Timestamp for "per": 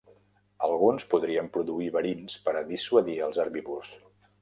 2.49-2.57